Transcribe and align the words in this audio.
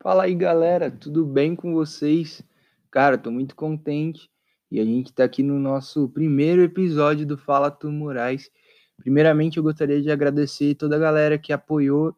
Fala 0.00 0.24
aí, 0.24 0.34
galera, 0.34 0.92
tudo 0.92 1.26
bem 1.26 1.56
com 1.56 1.74
vocês? 1.74 2.40
Cara, 2.88 3.18
tô 3.18 3.32
muito 3.32 3.56
contente 3.56 4.30
e 4.70 4.78
a 4.78 4.84
gente 4.84 5.12
tá 5.12 5.24
aqui 5.24 5.42
no 5.42 5.58
nosso 5.58 6.08
primeiro 6.10 6.62
episódio 6.62 7.26
do 7.26 7.36
Fala 7.36 7.68
Tu 7.68 7.90
Moraes. 7.90 8.48
Primeiramente, 8.96 9.56
eu 9.56 9.62
gostaria 9.62 10.00
de 10.00 10.08
agradecer 10.08 10.76
toda 10.76 10.94
a 10.94 11.00
galera 11.00 11.36
que 11.36 11.52
apoiou 11.52 12.14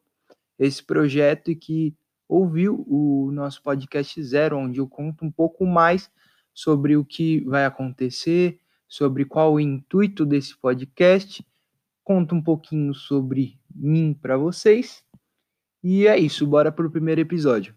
esse 0.58 0.85
projeto 0.85 1.51
e 1.51 1.56
que 1.56 1.96
ouviu 2.29 2.85
o 2.87 3.31
nosso 3.33 3.63
podcast 3.63 4.22
zero, 4.22 4.58
onde 4.58 4.78
eu 4.78 4.87
conto 4.87 5.24
um 5.24 5.31
pouco 5.31 5.65
mais 5.65 6.10
sobre 6.53 6.99
o 6.99 7.04
que 7.04 7.40
vai 7.44 7.65
acontecer, 7.65 8.60
sobre 8.87 9.24
qual 9.24 9.54
o 9.54 9.60
intuito 9.60 10.26
desse 10.26 10.54
podcast, 10.54 11.42
conto 12.04 12.35
um 12.35 12.42
pouquinho 12.42 12.92
sobre 12.92 13.58
mim 13.74 14.12
para 14.12 14.37
vocês 14.37 15.03
e 15.83 16.06
é 16.06 16.19
isso, 16.19 16.47
bora 16.47 16.70
pro 16.70 16.91
primeiro 16.91 17.20
episódio. 17.20 17.74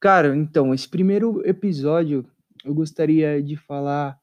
Cara, 0.00 0.34
então, 0.34 0.72
esse 0.72 0.88
primeiro 0.88 1.46
episódio 1.46 2.26
eu 2.64 2.74
gostaria 2.74 3.42
de 3.42 3.56
falar 3.56 4.18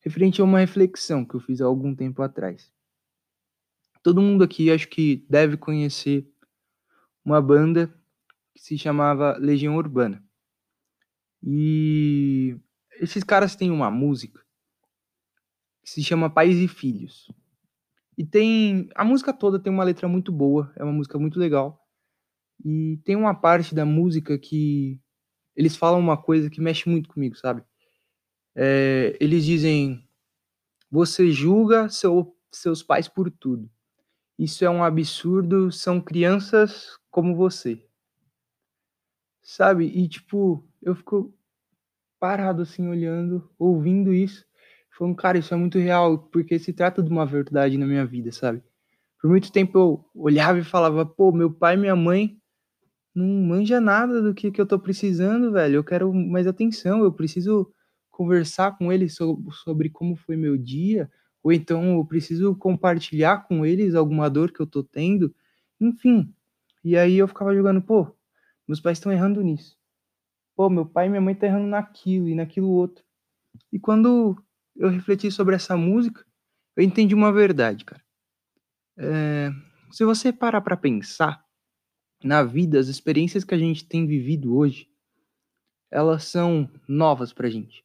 referente 0.00 0.40
a 0.40 0.44
uma 0.44 0.58
reflexão 0.58 1.24
que 1.24 1.34
eu 1.34 1.40
fiz 1.40 1.60
há 1.60 1.64
algum 1.64 1.94
tempo 1.94 2.22
atrás. 2.22 2.72
Todo 4.02 4.22
mundo 4.22 4.44
aqui 4.44 4.70
acho 4.70 4.86
que 4.88 5.26
deve 5.28 5.56
conhecer 5.56 6.30
uma 7.24 7.40
banda 7.40 7.92
que 8.54 8.62
se 8.62 8.78
chamava 8.78 9.36
Legião 9.38 9.76
Urbana. 9.76 10.22
E 11.42 12.56
esses 13.00 13.24
caras 13.24 13.56
têm 13.56 13.70
uma 13.70 13.90
música 13.90 14.40
que 15.82 15.90
se 15.90 16.02
chama 16.02 16.30
Pais 16.30 16.56
e 16.56 16.68
Filhos. 16.68 17.30
E 18.16 18.24
tem. 18.26 18.88
A 18.94 19.04
música 19.04 19.32
toda 19.32 19.58
tem 19.58 19.72
uma 19.72 19.84
letra 19.84 20.08
muito 20.08 20.32
boa, 20.32 20.72
é 20.76 20.82
uma 20.82 20.92
música 20.92 21.18
muito 21.18 21.38
legal. 21.38 21.80
E 22.64 22.98
tem 23.04 23.16
uma 23.16 23.34
parte 23.34 23.74
da 23.74 23.84
música 23.84 24.36
que 24.38 25.00
eles 25.54 25.76
falam 25.76 26.00
uma 26.00 26.16
coisa 26.20 26.50
que 26.50 26.60
mexe 26.60 26.88
muito 26.88 27.08
comigo, 27.08 27.36
sabe? 27.36 27.62
É, 28.56 29.16
eles 29.20 29.44
dizem: 29.44 30.04
Você 30.90 31.30
julga 31.30 31.88
seu, 31.88 32.36
seus 32.52 32.82
pais 32.82 33.08
por 33.08 33.30
tudo. 33.30 33.70
Isso 34.38 34.64
é 34.64 34.70
um 34.70 34.84
absurdo, 34.84 35.70
são 35.72 36.00
crianças 36.00 36.98
como 37.10 37.36
você. 37.36 37.84
Sabe? 39.42 39.86
E 39.86 40.08
tipo, 40.08 40.68
eu 40.82 40.94
fico 40.94 41.37
parado 42.18 42.62
assim, 42.62 42.88
olhando, 42.88 43.48
ouvindo 43.58 44.12
isso, 44.12 44.44
falando, 44.96 45.16
cara, 45.16 45.38
isso 45.38 45.54
é 45.54 45.56
muito 45.56 45.78
real, 45.78 46.18
porque 46.18 46.58
se 46.58 46.72
trata 46.72 47.02
de 47.02 47.10
uma 47.10 47.24
verdade 47.26 47.78
na 47.78 47.86
minha 47.86 48.04
vida, 48.04 48.32
sabe? 48.32 48.62
Por 49.20 49.30
muito 49.30 49.52
tempo 49.52 49.78
eu 49.78 50.04
olhava 50.14 50.58
e 50.58 50.64
falava, 50.64 51.06
pô, 51.06 51.32
meu 51.32 51.52
pai 51.52 51.74
e 51.74 51.78
minha 51.78 51.96
mãe 51.96 52.38
não 53.14 53.26
manja 53.26 53.80
nada 53.80 54.22
do 54.22 54.34
que, 54.34 54.50
que 54.50 54.60
eu 54.60 54.66
tô 54.66 54.78
precisando, 54.78 55.52
velho. 55.52 55.76
Eu 55.76 55.84
quero 55.84 56.12
mais 56.14 56.46
atenção, 56.46 57.02
eu 57.04 57.12
preciso 57.12 57.72
conversar 58.10 58.76
com 58.78 58.92
eles 58.92 59.14
sobre, 59.14 59.52
sobre 59.52 59.90
como 59.90 60.16
foi 60.16 60.36
meu 60.36 60.56
dia, 60.56 61.10
ou 61.42 61.52
então 61.52 61.96
eu 61.96 62.04
preciso 62.04 62.54
compartilhar 62.56 63.46
com 63.46 63.64
eles 63.66 63.94
alguma 63.94 64.28
dor 64.30 64.52
que 64.52 64.60
eu 64.60 64.66
tô 64.66 64.82
tendo, 64.82 65.34
enfim. 65.80 66.32
E 66.84 66.96
aí 66.96 67.18
eu 67.18 67.28
ficava 67.28 67.54
jogando, 67.54 67.82
pô, 67.82 68.08
meus 68.68 68.80
pais 68.80 68.98
estão 68.98 69.12
errando 69.12 69.42
nisso 69.42 69.77
pô, 70.58 70.68
meu 70.68 70.84
pai 70.84 71.06
e 71.06 71.08
minha 71.08 71.20
mãe 71.20 71.36
tá 71.36 71.46
errando 71.46 71.68
naquilo 71.68 72.28
e 72.28 72.34
naquilo 72.34 72.68
outro. 72.68 73.04
E 73.72 73.78
quando 73.78 74.36
eu 74.74 74.88
refleti 74.88 75.30
sobre 75.30 75.54
essa 75.54 75.76
música, 75.76 76.26
eu 76.76 76.82
entendi 76.82 77.14
uma 77.14 77.32
verdade, 77.32 77.84
cara. 77.84 78.04
É, 78.98 79.50
se 79.92 80.04
você 80.04 80.32
parar 80.32 80.60
para 80.60 80.76
pensar 80.76 81.44
na 82.24 82.42
vida, 82.42 82.76
as 82.76 82.88
experiências 82.88 83.44
que 83.44 83.54
a 83.54 83.58
gente 83.58 83.86
tem 83.86 84.04
vivido 84.04 84.56
hoje, 84.56 84.88
elas 85.92 86.24
são 86.24 86.68
novas 86.88 87.32
pra 87.32 87.48
gente. 87.48 87.84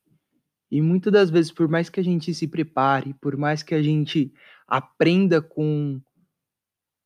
E 0.71 0.81
muitas 0.81 1.13
das 1.13 1.29
vezes, 1.29 1.51
por 1.51 1.67
mais 1.67 1.91
que 1.91 1.99
a 1.99 2.03
gente 2.03 2.33
se 2.33 2.47
prepare, 2.47 3.13
por 3.21 3.37
mais 3.37 3.61
que 3.61 3.75
a 3.75 3.83
gente 3.83 4.33
aprenda 4.67 5.43
com 5.43 6.01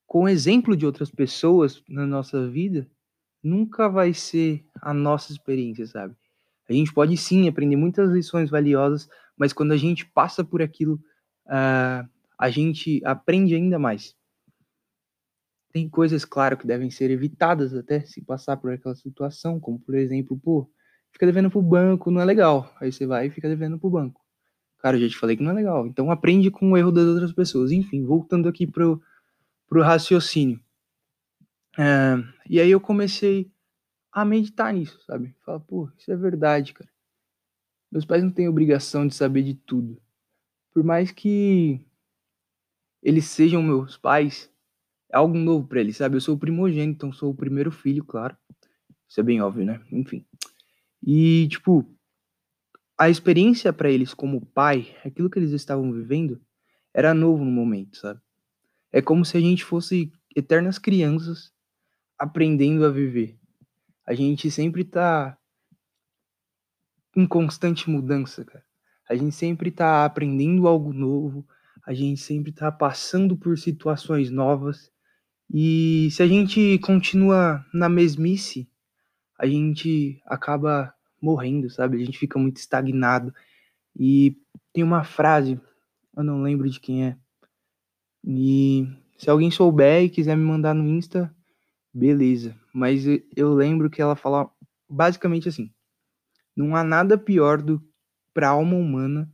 com 0.06 0.30
exemplo 0.30 0.78
de 0.78 0.86
outras 0.86 1.12
pessoas 1.12 1.84
na 1.90 2.08
nossa 2.08 2.48
vida, 2.48 2.90
nunca 3.44 3.88
vai 3.88 4.14
ser 4.14 4.66
a 4.82 4.94
nossa 4.94 5.32
experiência, 5.32 5.86
sabe? 5.86 6.16
A 6.70 6.74
gente 6.74 6.94
pode 6.94 7.16
sim 7.16 7.48
aprender 7.48 7.76
muitas 7.76 8.12
lições 8.12 8.50
valiosas, 8.50 9.08
mas 9.38 9.54
quando 9.54 9.72
a 9.72 9.78
gente 9.78 10.06
passa 10.06 10.44
por 10.44 10.62
aquilo, 10.62 10.96
uh, 11.46 12.08
a 12.38 12.50
gente 12.50 13.02
aprende 13.06 13.56
ainda 13.56 13.80
mais. 13.80 14.16
Tem 15.72 15.88
coisas, 15.88 16.26
claro, 16.26 16.58
que 16.58 16.68
devem 16.68 16.90
ser 16.90 17.10
evitadas 17.10 17.74
até 17.74 18.02
se 18.02 18.22
passar 18.22 18.58
por 18.58 18.72
aquela 18.72 18.96
situação, 18.96 19.60
como 19.60 19.80
por 19.80 19.96
exemplo, 19.96 20.38
pô, 20.38 20.70
fica 21.12 21.26
devendo 21.26 21.50
pro 21.50 21.62
banco, 21.62 22.12
não 22.12 22.22
é 22.22 22.26
legal. 22.26 22.74
Aí 22.82 22.92
você 22.92 23.06
vai 23.06 23.28
e 23.28 23.32
fica 23.32 23.48
devendo 23.48 23.80
pro 23.80 23.90
banco. 23.90 24.22
Cara, 24.80 24.98
eu 24.98 25.02
já 25.02 25.10
te 25.10 25.18
falei 25.18 25.36
que 25.36 25.44
não 25.44 25.52
é 25.52 25.56
legal. 25.56 25.88
Então 25.88 26.12
aprende 26.12 26.52
com 26.52 26.72
o 26.72 26.78
erro 26.78 26.92
das 26.92 27.06
outras 27.06 27.32
pessoas. 27.32 27.72
Enfim, 27.72 28.06
voltando 28.06 28.48
aqui 28.48 28.68
pro, 28.68 29.02
pro 29.68 29.82
raciocínio. 29.82 30.60
É, 31.78 32.16
e 32.50 32.60
aí 32.60 32.72
eu 32.72 32.82
comecei 32.82 33.52
a 34.12 34.26
meditar 34.26 34.74
nisso, 34.74 35.00
sabe? 35.06 35.36
Falar, 35.46 35.60
pô, 35.60 35.90
isso 35.98 36.12
é 36.12 36.16
verdade, 36.16 36.74
cara. 36.74 36.90
Meus 37.92 38.04
pais 38.04 38.24
não 38.24 38.32
têm 38.32 38.50
obrigação 38.50 39.08
de 39.08 39.14
saber 39.14 39.44
de 39.44 39.54
tudo. 39.54 40.02
Por 40.74 40.84
mais 40.84 41.12
que 41.12 41.80
eles 43.02 43.26
sejam 43.26 43.62
meus 43.62 43.96
pais, 43.96 44.52
é 45.12 45.18
algo 45.18 45.38
novo 45.38 45.68
para 45.68 45.80
eles, 45.80 45.98
sabe? 45.98 46.16
Eu 46.16 46.22
sou 46.22 46.36
o 46.36 46.40
primogênito, 46.40 46.98
então 46.98 47.14
sou 47.14 47.32
o 47.32 47.36
primeiro 47.36 47.72
filho, 47.72 48.04
claro. 48.04 48.36
Isso 49.08 49.20
é 49.20 49.24
bem 49.24 49.42
óbvio, 49.42 49.66
né? 49.66 49.82
Enfim. 49.92 50.26
E, 51.02 51.48
tipo, 51.48 51.86
a 52.98 53.10
experiência 53.10 53.72
para 53.72 53.90
eles 53.90 54.14
como 54.14 54.46
pai, 54.48 54.96
aquilo 55.06 55.30
que 55.30 55.40
eles 55.40 55.52
estavam 55.52 55.92
vivendo, 55.94 56.42
era 56.94 57.14
novo 57.14 57.46
no 57.46 57.52
momento, 57.52 57.98
sabe? 57.98 58.20
É 58.92 59.02
como 59.02 59.24
se 59.24 59.38
a 59.38 59.40
gente 59.40 59.64
fosse 59.64 60.12
eternas 60.36 60.80
crianças 60.80 61.54
aprendendo 62.18 62.86
a 62.86 62.90
viver. 62.90 63.38
A 64.06 64.14
gente 64.14 64.50
sempre 64.50 64.84
tá 64.84 65.38
em 67.16 67.28
constante 67.28 67.90
mudança, 67.90 68.46
cara. 68.46 68.64
A 69.10 69.16
gente 69.16 69.36
sempre 69.36 69.72
tá 69.72 70.06
aprendendo 70.06 70.68
algo 70.68 70.94
novo, 70.94 71.48
a 71.86 71.94
gente 71.94 72.20
sempre 72.20 72.52
tá 72.52 72.72
passando 72.72 73.38
por 73.38 73.58
situações 73.58 74.30
novas. 74.30 74.92
E 75.54 76.10
se 76.12 76.22
a 76.22 76.28
gente 76.28 76.78
continua 76.80 77.66
na 77.74 77.88
mesmice, 77.88 78.70
a 79.38 79.48
gente 79.48 80.22
acaba 80.26 80.94
morrendo, 81.22 81.70
sabe? 81.70 81.98
A 81.98 82.06
gente 82.06 82.18
fica 82.18 82.38
muito 82.38 82.58
estagnado. 82.58 83.34
E 83.98 84.38
tem 84.74 84.84
uma 84.84 85.04
frase, 85.04 85.60
eu 86.16 86.24
não 86.24 86.42
lembro 86.42 86.70
de 86.70 86.80
quem 86.80 87.06
é. 87.06 87.18
E 88.24 88.88
se 89.18 89.30
alguém 89.30 89.50
souber 89.50 90.04
e 90.04 90.10
quiser 90.10 90.36
me 90.36 90.44
mandar 90.44 90.74
no 90.74 90.88
Insta, 90.88 91.34
Beleza, 91.98 92.56
mas 92.72 93.06
eu 93.36 93.56
lembro 93.56 93.90
que 93.90 94.00
ela 94.00 94.16
fala 94.16 94.52
basicamente 94.88 95.50
assim: 95.50 95.74
não 96.56 96.76
há 96.76 96.84
nada 96.84 97.18
pior 97.18 97.60
do 97.60 97.84
para 98.36 98.50
a 98.50 98.52
alma 98.52 98.76
humana 98.76 99.28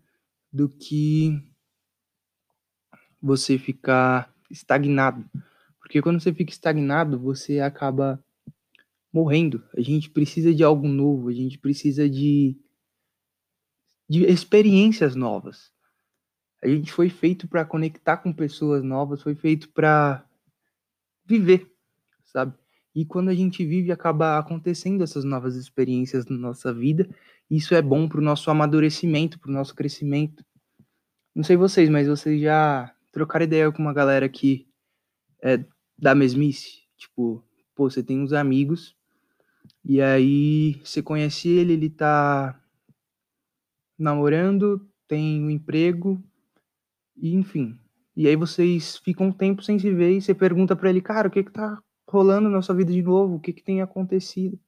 do 0.50 0.70
que 0.70 1.44
você 3.22 3.58
ficar 3.58 4.34
estagnado. 4.50 5.30
Porque 5.78 6.02
quando 6.02 6.22
você 6.22 6.34
fica 6.34 6.54
estagnado, 6.54 7.20
você 7.20 7.60
acaba 7.60 8.24
morrendo. 9.12 9.62
A 9.76 9.82
gente 9.82 10.10
precisa 10.10 10.54
de 10.54 10.64
algo 10.64 10.88
novo, 10.88 11.28
a 11.28 11.34
gente 11.34 11.58
precisa 11.58 12.10
de 12.10 12.58
de 14.10 14.24
experiências 14.24 15.16
novas. 15.18 15.70
A 16.64 16.70
gente 16.70 16.94
foi 16.94 17.10
feito 17.10 17.46
para 17.46 17.66
conectar 17.66 18.16
com 18.16 18.32
pessoas 18.32 18.82
novas, 18.82 19.22
foi 19.22 19.36
feito 19.36 19.68
para 19.68 20.26
viver 21.26 21.73
sabe? 22.34 22.54
E 22.96 23.06
quando 23.06 23.30
a 23.30 23.34
gente 23.34 23.66
vive, 23.66 23.92
acaba 23.92 24.38
acontecendo 24.38 25.04
essas 25.04 25.24
novas 25.24 25.56
experiências 25.56 26.26
na 26.26 26.38
nossa 26.38 26.74
vida. 26.74 27.08
Isso 27.50 27.74
é 27.74 27.82
bom 27.82 28.08
para 28.08 28.20
o 28.20 28.24
nosso 28.24 28.52
amadurecimento, 28.52 29.40
para 29.40 29.50
o 29.50 29.54
nosso 29.54 29.74
crescimento. 29.74 30.46
Não 31.34 31.44
sei 31.44 31.56
vocês, 31.56 31.90
mas 31.90 32.08
vocês 32.08 32.42
já 32.42 32.94
trocaram 33.12 33.46
ideia 33.46 33.72
com 33.72 33.82
uma 33.82 33.94
galera 33.94 34.28
que 34.28 34.68
é 35.42 35.64
da 35.98 36.14
mesmice? 36.14 36.84
Tipo, 36.98 37.44
pô, 37.74 37.90
você 37.90 38.04
tem 38.04 38.20
uns 38.20 38.34
amigos 38.34 38.96
e 39.84 40.02
aí 40.02 40.80
você 40.84 41.02
conhece 41.02 41.50
ele, 41.50 41.74
ele 41.74 41.90
tá 41.90 42.60
namorando, 43.98 44.88
tem 45.08 45.42
um 45.42 45.50
emprego, 45.50 46.24
e 47.18 47.34
enfim. 47.34 47.78
E 48.16 48.28
aí 48.28 48.36
vocês 48.36 48.98
ficam 48.98 49.28
um 49.28 49.32
tempo 49.32 49.64
sem 49.64 49.80
se 49.80 49.92
ver 49.92 50.12
e 50.12 50.22
você 50.22 50.34
pergunta 50.34 50.76
para 50.76 50.90
ele, 50.90 51.02
cara, 51.02 51.28
o 51.28 51.32
que 51.32 51.44
que 51.44 51.52
tá 51.52 51.82
rolando 52.08 52.50
na 52.50 52.62
sua 52.62 52.76
vida 52.76 52.92
de 52.92 53.02
novo, 53.02 53.36
o 53.36 53.40
que 53.40 53.54
que 53.54 53.64
tem 53.64 53.82
acontecido. 53.82 54.60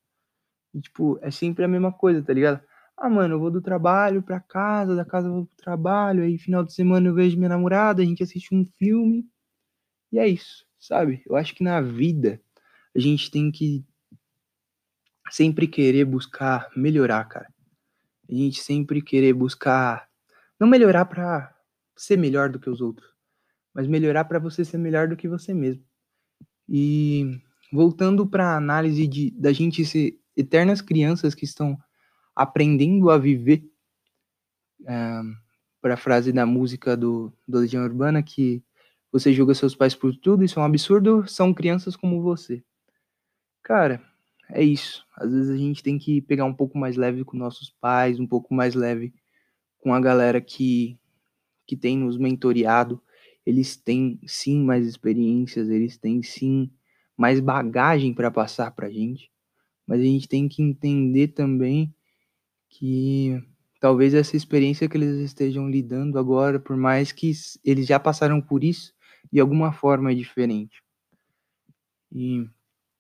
E, 0.74 0.82
tipo, 0.82 1.18
é 1.22 1.32
sempre 1.32 1.64
a 1.64 1.68
mesma 1.68 1.92
coisa, 1.92 2.22
tá 2.22 2.34
ligado? 2.34 2.62
Ah, 2.98 3.10
mano, 3.10 3.36
eu 3.36 3.40
vou 3.40 3.52
do 3.52 3.62
trabalho 3.62 4.24
pra 4.24 4.40
casa, 4.40 4.96
da 4.96 5.06
casa 5.06 5.28
eu 5.28 5.34
vou 5.34 5.46
pro 5.46 5.56
trabalho, 5.58 6.24
aí 6.24 6.38
final 6.38 6.64
de 6.64 6.74
semana 6.74 7.08
eu 7.08 7.14
vejo 7.14 7.38
minha 7.38 7.50
namorada, 7.50 8.02
a 8.02 8.06
gente 8.06 8.24
assiste 8.24 8.56
um 8.56 8.66
filme. 8.78 9.26
E 10.12 10.20
é 10.20 10.28
isso, 10.28 10.66
sabe? 10.80 11.22
Eu 11.26 11.36
acho 11.36 11.54
que 11.56 11.64
na 11.64 11.82
vida 11.82 12.42
a 12.96 13.00
gente 13.00 13.30
tem 13.30 13.52
que 13.52 13.86
sempre 15.30 15.68
querer 15.68 16.06
buscar 16.06 16.70
melhorar, 16.76 17.26
cara. 17.26 17.54
A 18.30 18.34
gente 18.34 18.62
sempre 18.62 19.02
querer 19.02 19.34
buscar 19.34 20.10
não 20.60 20.68
melhorar 20.68 21.06
para 21.06 21.54
ser 21.96 22.18
melhor 22.18 22.50
do 22.50 22.60
que 22.60 22.70
os 22.70 22.82
outros, 22.82 23.10
mas 23.74 23.88
melhorar 23.88 24.26
para 24.26 24.40
você 24.40 24.64
ser 24.64 24.78
melhor 24.78 25.08
do 25.08 25.16
que 25.16 25.28
você 25.28 25.54
mesmo. 25.54 25.84
E 26.68 27.40
voltando 27.72 28.26
para 28.26 28.54
a 28.54 28.58
análise 28.58 29.08
de 29.08 29.32
da 29.32 29.52
gente 29.52 29.86
ser 29.86 30.20
eternas 30.36 30.82
crianças 30.82 31.36
que 31.36 31.46
estão 31.46 31.78
aprendendo 32.36 33.10
a 33.10 33.18
viver, 33.18 33.64
para 35.82 35.94
a 35.94 35.98
frase 35.98 36.32
da 36.32 36.46
música 36.46 36.98
do, 36.98 37.32
do 37.48 37.60
Legião 37.60 37.84
Urbana, 37.84 38.22
que 38.22 38.64
você 39.12 39.32
julga 39.32 39.54
seus 39.54 39.76
pais 39.76 39.96
por 39.96 40.16
tudo, 40.16 40.44
isso 40.44 40.60
é 40.60 40.62
um 40.62 40.66
absurdo, 40.66 41.26
são 41.28 41.54
crianças 41.54 41.96
como 41.96 42.22
você. 42.22 42.64
Cara, 43.64 44.02
é 44.50 44.64
isso. 44.64 45.06
Às 45.16 45.32
vezes 45.32 45.50
a 45.50 45.58
gente 45.58 45.82
tem 45.82 45.98
que 45.98 46.22
pegar 46.22 46.46
um 46.46 46.54
pouco 46.54 46.78
mais 46.78 46.98
leve 46.98 47.24
com 47.24 47.38
nossos 47.38 47.70
pais, 47.70 48.20
um 48.20 48.28
pouco 48.28 48.54
mais 48.54 48.76
leve 48.76 49.14
com 49.80 49.94
a 49.94 50.00
galera 50.00 50.42
que, 50.42 51.00
que 51.66 51.78
tem 51.78 51.98
nos 51.98 52.18
mentoreado. 52.18 53.02
Eles 53.46 53.76
têm 53.76 54.20
sim 54.26 54.64
mais 54.64 54.88
experiências, 54.88 55.70
eles 55.70 55.98
têm 55.98 56.24
sim 56.24 56.72
mais 57.18 57.40
bagagem 57.40 58.14
para 58.14 58.32
passar 58.32 58.72
pra 58.72 58.90
gente. 58.90 59.32
Mas 59.88 60.02
a 60.02 60.04
gente 60.04 60.28
tem 60.28 60.48
que 60.48 60.64
entender 60.64 61.30
também 61.30 61.94
que 62.70 63.42
talvez 63.80 64.14
essa 64.14 64.36
experiência 64.36 64.90
que 64.90 64.98
eles 64.98 65.20
estejam 65.20 65.70
lidando 65.70 66.20
agora, 66.20 66.60
por 66.60 66.78
mais 66.78 67.12
que 67.12 67.32
eles 67.64 67.88
já 67.88 68.00
passaram 68.00 68.42
por 68.42 68.64
isso, 68.64 68.94
de 69.32 69.40
alguma 69.40 69.72
forma 69.72 70.12
é 70.12 70.16
diferente. 70.16 70.82
E 72.12 72.48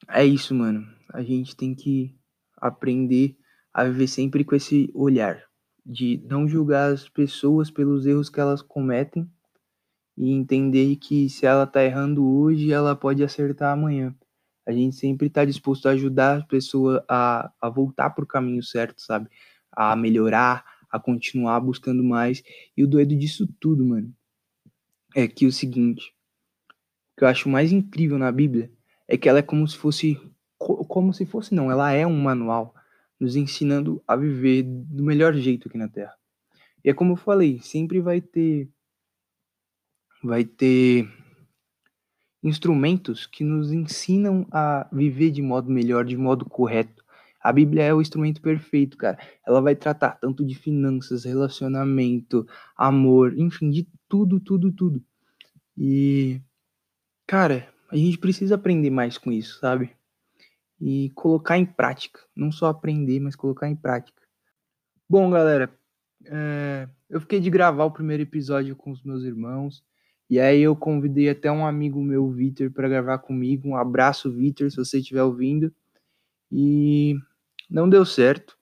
é 0.09 0.25
isso, 0.25 0.53
mano. 0.55 0.87
A 1.13 1.23
gente 1.23 1.55
tem 1.55 1.75
que 1.75 2.15
aprender 2.57 3.37
a 3.73 3.83
viver 3.85 4.07
sempre 4.07 4.43
com 4.43 4.55
esse 4.55 4.91
olhar 4.93 5.43
de 5.85 6.21
não 6.29 6.47
julgar 6.47 6.91
as 6.93 7.07
pessoas 7.09 7.71
pelos 7.71 8.05
erros 8.05 8.29
que 8.29 8.39
elas 8.39 8.61
cometem 8.61 9.29
e 10.17 10.31
entender 10.31 10.95
que 10.97 11.29
se 11.29 11.45
ela 11.45 11.67
tá 11.67 11.83
errando 11.83 12.25
hoje, 12.25 12.71
ela 12.71 12.95
pode 12.95 13.23
acertar 13.23 13.73
amanhã. 13.73 14.15
A 14.65 14.71
gente 14.71 14.95
sempre 14.95 15.29
tá 15.29 15.45
disposto 15.45 15.87
a 15.87 15.91
ajudar 15.91 16.39
a 16.39 16.45
pessoa 16.45 17.03
a, 17.07 17.51
a 17.61 17.69
voltar 17.69 18.09
pro 18.11 18.25
caminho 18.25 18.63
certo, 18.63 19.01
sabe? 19.01 19.29
a 19.75 19.95
melhorar, 19.95 20.63
a 20.89 20.99
continuar 20.99 21.59
buscando 21.59 22.03
mais. 22.03 22.41
E 22.75 22.83
o 22.83 22.87
doido 22.87 23.15
disso 23.15 23.47
tudo, 23.59 23.85
mano, 23.85 24.13
é 25.15 25.27
que 25.27 25.45
o 25.45 25.51
seguinte, 25.51 26.13
o 26.69 27.19
que 27.19 27.23
eu 27.23 27.27
acho 27.27 27.49
mais 27.49 27.71
incrível 27.71 28.17
na 28.17 28.31
Bíblia 28.31 28.71
é 29.07 29.17
que 29.17 29.27
ela 29.27 29.39
é 29.39 29.43
como 29.43 29.67
se 29.67 29.77
fosse 29.77 30.19
como 30.57 31.13
se 31.13 31.25
fosse 31.25 31.53
não, 31.53 31.69
ela 31.69 31.91
é 31.91 32.07
um 32.07 32.17
manual 32.17 32.73
nos 33.19 33.35
ensinando 33.35 34.01
a 34.07 34.15
viver 34.15 34.63
do 34.63 35.03
melhor 35.03 35.33
jeito 35.33 35.67
aqui 35.67 35.77
na 35.77 35.89
Terra. 35.89 36.15
E 36.83 36.89
é 36.89 36.93
como 36.93 37.11
eu 37.11 37.17
falei, 37.17 37.59
sempre 37.59 37.99
vai 37.99 38.21
ter 38.21 38.69
vai 40.25 40.43
ter 40.43 41.07
instrumentos 42.43 43.25
que 43.25 43.43
nos 43.43 43.71
ensinam 43.71 44.45
a 44.51 44.87
viver 44.91 45.31
de 45.31 45.41
modo 45.41 45.71
melhor, 45.71 46.05
de 46.05 46.15
modo 46.15 46.45
correto. 46.45 47.03
A 47.41 47.51
Bíblia 47.51 47.83
é 47.83 47.93
o 47.93 48.01
instrumento 48.01 48.41
perfeito, 48.41 48.97
cara. 48.97 49.19
Ela 49.45 49.61
vai 49.61 49.75
tratar 49.75 50.11
tanto 50.11 50.43
de 50.43 50.55
finanças, 50.55 51.25
relacionamento, 51.25 52.47
amor, 52.75 53.37
enfim, 53.37 53.69
de 53.69 53.87
tudo, 54.09 54.39
tudo, 54.39 54.71
tudo. 54.71 55.03
E, 55.77 56.41
cara, 57.27 57.67
a 57.91 57.95
gente 57.95 58.17
precisa 58.17 58.55
aprender 58.55 58.89
mais 58.89 59.17
com 59.17 59.31
isso, 59.31 59.59
sabe? 59.59 59.91
E 60.81 61.11
colocar 61.13 61.57
em 61.57 61.65
prática. 61.65 62.19
Não 62.35 62.51
só 62.51 62.67
aprender, 62.67 63.19
mas 63.19 63.35
colocar 63.35 63.69
em 63.69 63.75
prática. 63.75 64.21
Bom, 65.07 65.29
galera, 65.29 65.71
é, 66.25 66.89
eu 67.09 67.21
fiquei 67.21 67.39
de 67.39 67.49
gravar 67.49 67.85
o 67.85 67.91
primeiro 67.91 68.23
episódio 68.23 68.75
com 68.75 68.91
os 68.91 69.03
meus 69.03 69.23
irmãos. 69.23 69.83
E 70.29 70.39
aí 70.39 70.61
eu 70.61 70.75
convidei 70.75 71.29
até 71.29 71.51
um 71.51 71.65
amigo 71.65 72.01
meu, 72.01 72.29
Vitor, 72.31 72.71
para 72.71 72.89
gravar 72.89 73.19
comigo. 73.19 73.69
Um 73.69 73.75
abraço, 73.75 74.31
Vitor, 74.31 74.69
se 74.71 74.77
você 74.77 74.99
estiver 74.99 75.23
ouvindo. 75.23 75.73
E 76.51 77.15
não 77.69 77.87
deu 77.87 78.05
certo. 78.05 78.57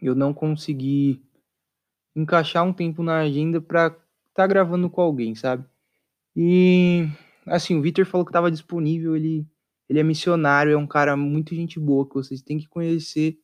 Eu 0.00 0.14
não 0.14 0.32
consegui 0.32 1.22
encaixar 2.14 2.64
um 2.64 2.72
tempo 2.72 3.02
na 3.02 3.18
agenda 3.20 3.60
para 3.60 3.86
estar 3.88 3.98
tá 4.34 4.46
gravando 4.46 4.88
com 4.88 5.00
alguém, 5.00 5.34
sabe? 5.34 5.64
E 6.34 7.08
assim, 7.46 7.76
o 7.76 7.82
Victor 7.82 8.04
falou 8.06 8.24
que 8.24 8.30
estava 8.30 8.50
disponível, 8.50 9.16
ele 9.16 9.46
ele 9.88 10.00
é 10.00 10.02
missionário, 10.02 10.72
é 10.72 10.76
um 10.76 10.86
cara 10.86 11.16
muito 11.16 11.54
gente 11.54 11.78
boa 11.78 12.06
que 12.08 12.14
vocês 12.14 12.42
têm 12.42 12.58
que 12.58 12.68
conhecer. 12.68 13.38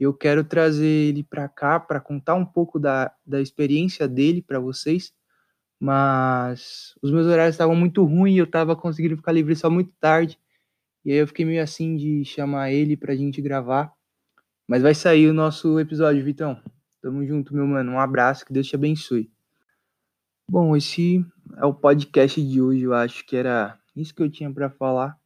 Eu 0.00 0.14
quero 0.14 0.42
trazer 0.42 0.86
ele 0.86 1.22
para 1.22 1.48
cá 1.48 1.78
para 1.78 2.00
contar 2.00 2.34
um 2.34 2.46
pouco 2.46 2.78
da, 2.78 3.12
da 3.26 3.40
experiência 3.40 4.08
dele 4.08 4.40
para 4.40 4.58
vocês. 4.58 5.12
Mas 5.82 6.94
os 7.02 7.10
meus 7.10 7.26
horários 7.26 7.54
estavam 7.54 7.74
muito 7.74 8.04
ruins, 8.04 8.38
eu 8.38 8.44
estava 8.44 8.76
conseguindo 8.76 9.16
ficar 9.16 9.32
livre 9.32 9.56
só 9.56 9.68
muito 9.68 9.90
tarde. 9.98 10.38
E 11.04 11.10
aí 11.10 11.18
eu 11.18 11.26
fiquei 11.26 11.44
meio 11.44 11.60
assim 11.60 11.96
de 11.96 12.24
chamar 12.24 12.70
ele 12.70 12.96
pra 12.96 13.16
gente 13.16 13.42
gravar. 13.42 13.92
Mas 14.64 14.80
vai 14.80 14.94
sair 14.94 15.26
o 15.26 15.34
nosso 15.34 15.80
episódio, 15.80 16.22
Vitão. 16.22 16.62
Tamo 17.02 17.26
junto, 17.26 17.52
meu 17.52 17.66
mano. 17.66 17.90
Um 17.90 17.98
abraço, 17.98 18.46
que 18.46 18.52
Deus 18.52 18.68
te 18.68 18.76
abençoe. 18.76 19.28
Bom, 20.48 20.76
esse 20.76 21.26
é 21.56 21.66
o 21.66 21.74
podcast 21.74 22.40
de 22.40 22.62
hoje. 22.62 22.82
Eu 22.82 22.94
acho 22.94 23.26
que 23.26 23.34
era 23.34 23.76
isso 23.96 24.14
que 24.14 24.22
eu 24.22 24.30
tinha 24.30 24.52
para 24.52 24.70
falar. 24.70 25.18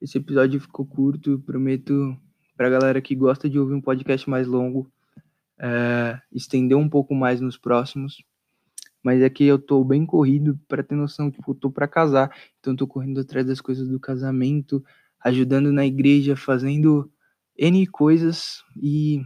Esse 0.00 0.16
episódio 0.16 0.60
ficou 0.60 0.86
curto. 0.86 1.40
Prometo 1.40 2.16
pra 2.56 2.70
galera 2.70 3.02
que 3.02 3.16
gosta 3.16 3.50
de 3.50 3.58
ouvir 3.58 3.74
um 3.74 3.80
podcast 3.80 4.30
mais 4.30 4.46
longo, 4.46 4.88
é, 5.58 6.20
estender 6.30 6.78
um 6.78 6.88
pouco 6.88 7.16
mais 7.16 7.40
nos 7.40 7.58
próximos 7.58 8.22
mas 9.02 9.20
é 9.20 9.28
que 9.28 9.44
eu 9.44 9.58
tô 9.58 9.82
bem 9.84 10.06
corrido 10.06 10.58
para 10.68 10.82
ter 10.82 10.94
noção, 10.94 11.30
tipo, 11.30 11.50
eu 11.50 11.54
tô 11.54 11.70
para 11.70 11.88
casar, 11.88 12.34
então 12.60 12.76
tô 12.76 12.86
correndo 12.86 13.20
atrás 13.20 13.46
das 13.46 13.60
coisas 13.60 13.88
do 13.88 13.98
casamento, 13.98 14.84
ajudando 15.20 15.72
na 15.72 15.84
igreja, 15.84 16.36
fazendo 16.36 17.10
N 17.56 17.86
coisas 17.86 18.62
e 18.76 19.22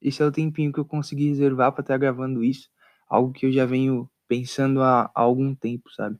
esse 0.00 0.22
é 0.22 0.26
o 0.26 0.32
tempinho 0.32 0.72
que 0.72 0.80
eu 0.80 0.84
consegui 0.84 1.28
reservar 1.28 1.72
para 1.72 1.82
estar 1.82 1.94
tá 1.94 1.98
gravando 1.98 2.42
isso, 2.42 2.68
algo 3.08 3.32
que 3.32 3.46
eu 3.46 3.52
já 3.52 3.66
venho 3.66 4.08
pensando 4.26 4.82
há, 4.82 5.10
há 5.14 5.20
algum 5.20 5.54
tempo, 5.54 5.90
sabe? 5.90 6.18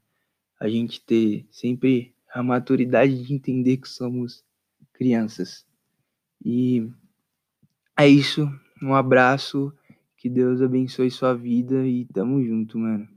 A 0.59 0.69
gente 0.69 1.00
ter 1.05 1.47
sempre 1.50 2.14
a 2.33 2.43
maturidade 2.43 3.23
de 3.23 3.35
entender 3.35 3.79
que 3.79 3.88
somos 3.88 4.45
crianças. 4.93 5.64
E 6.45 6.90
é 7.97 8.07
isso. 8.07 8.50
Um 8.83 8.95
abraço 8.95 9.73
que 10.21 10.29
Deus 10.29 10.61
abençoe 10.61 11.11
sua 11.11 11.35
vida 11.35 11.87
e 11.87 12.05
tamo 12.05 12.45
junto, 12.45 12.79
mano. 12.79 13.09